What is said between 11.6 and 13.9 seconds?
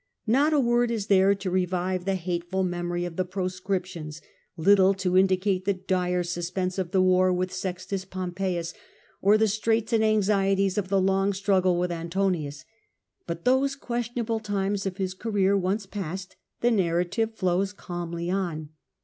with Antonius; but those